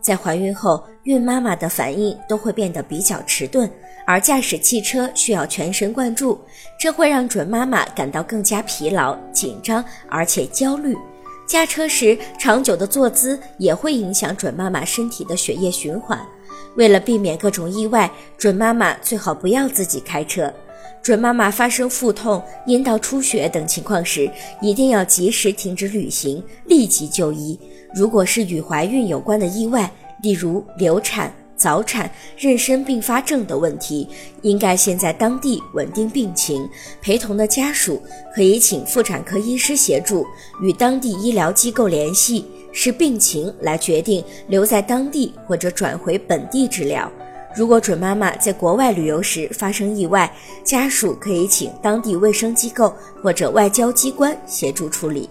[0.00, 3.68] 在怀孕后，孕妈妈的反应都会变得比较迟钝，
[4.06, 6.38] 而驾驶汽车需要全神贯注，
[6.78, 10.96] 这会让准妈妈感到更加疲劳、紧张，而且焦虑。
[11.46, 16.18] 驾车时长久的坐姿也会影响准妈妈身体的血液循环。
[16.76, 20.52] 为了避免各种意外，准妈妈最好不要自己开车。
[21.02, 24.28] 准妈妈发生腹痛、阴道出血等情况时，
[24.62, 27.60] 一定要及时停止旅行，立即就医。
[27.94, 29.90] 如果是与怀孕有关的意外，
[30.22, 34.08] 例如流产、早产、妊娠并发症的问题，
[34.42, 36.68] 应该先在当地稳定病情。
[37.00, 38.02] 陪同的家属
[38.34, 40.26] 可以请妇产科医师协助，
[40.60, 47.10] 与当地医疗机构联系，视病情来决定留在当地或者转回本地治疗。
[47.56, 50.28] 如果准妈妈在国外旅游时发生意外，
[50.64, 52.92] 家属可以请当地卫生机构
[53.22, 55.30] 或者外交机关协助处理。